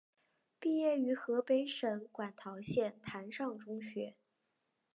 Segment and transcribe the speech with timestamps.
[0.59, 4.15] 毕业于河北省馆陶县滩上中学。